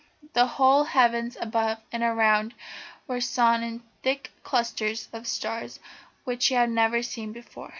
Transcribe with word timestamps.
The 0.33 0.47
whole 0.47 0.85
heavens 0.85 1.37
above 1.39 1.77
and 1.91 2.01
around 2.01 2.55
were 3.07 3.21
strewn 3.21 3.61
with 3.71 3.81
thick 4.01 4.31
clusters 4.41 5.07
of 5.13 5.27
stars 5.27 5.79
which 6.23 6.41
she 6.41 6.55
had 6.55 6.71
never 6.71 7.03
seen 7.03 7.31
before. 7.31 7.69